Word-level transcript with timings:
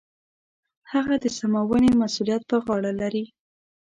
هغه 0.91 1.15
د 1.23 1.25
سمونې 1.37 1.91
مسوولیت 2.01 2.41
په 2.49 2.55
غاړه 2.65 2.91
لري. 3.01 3.25